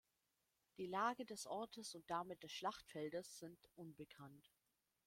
Die 0.79 0.87
Lage 0.87 1.27
des 1.27 1.45
Ortes 1.45 1.93
und 1.93 2.09
damit 2.09 2.41
des 2.41 2.51
Schlachtfeldes 2.51 3.37
sind 3.37 3.69
unbekannt. 3.75 4.51